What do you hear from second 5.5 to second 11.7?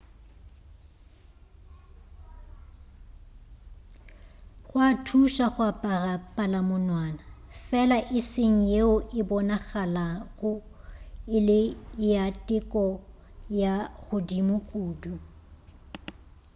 go apara palamonwana fela e seng yeo e bonagalago e le